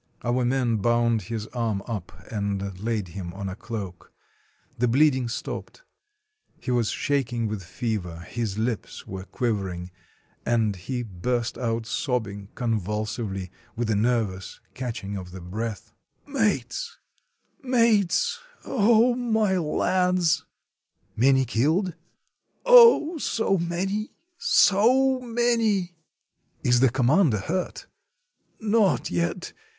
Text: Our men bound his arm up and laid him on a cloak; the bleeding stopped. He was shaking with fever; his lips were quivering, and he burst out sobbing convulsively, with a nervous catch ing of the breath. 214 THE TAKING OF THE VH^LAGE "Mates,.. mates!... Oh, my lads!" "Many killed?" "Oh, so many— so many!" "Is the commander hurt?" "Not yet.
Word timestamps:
Our 0.23 0.43
men 0.45 0.77
bound 0.77 1.21
his 1.21 1.45
arm 1.49 1.83
up 1.85 2.11
and 2.31 2.79
laid 2.79 3.09
him 3.09 3.35
on 3.35 3.47
a 3.47 3.55
cloak; 3.55 4.11
the 4.75 4.87
bleeding 4.87 5.27
stopped. 5.29 5.83
He 6.59 6.71
was 6.71 6.89
shaking 6.89 7.45
with 7.47 7.61
fever; 7.63 8.21
his 8.21 8.57
lips 8.57 9.05
were 9.05 9.25
quivering, 9.25 9.91
and 10.43 10.75
he 10.75 11.03
burst 11.03 11.55
out 11.55 11.85
sobbing 11.85 12.47
convulsively, 12.55 13.51
with 13.75 13.91
a 13.91 13.95
nervous 13.95 14.59
catch 14.73 15.03
ing 15.03 15.15
of 15.17 15.29
the 15.29 15.39
breath. 15.39 15.91
214 16.25 16.31
THE 16.31 16.49
TAKING 16.49 16.65
OF 16.65 16.65
THE 16.65 16.77
VH^LAGE 16.79 16.79
"Mates,.. 16.81 16.97
mates!... 17.61 18.39
Oh, 18.65 19.13
my 19.13 19.55
lads!" 19.57 20.45
"Many 21.15 21.45
killed?" 21.45 21.93
"Oh, 22.65 23.19
so 23.19 23.59
many— 23.59 24.13
so 24.39 25.19
many!" 25.19 25.93
"Is 26.63 26.79
the 26.79 26.89
commander 26.89 27.37
hurt?" 27.37 27.85
"Not 28.59 29.11
yet. 29.11 29.53